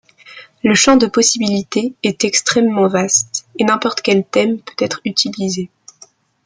Le 0.63 0.73
champ 0.73 0.97
de 0.97 1.05
possibilités 1.05 1.93
est 2.01 2.23
extrêmement 2.23 2.87
vaste 2.87 3.45
et 3.59 3.63
n'importe 3.65 4.01
quel 4.01 4.25
thème 4.25 4.57
peut 4.59 4.73
être 4.83 4.99
utilisé. 5.05 5.69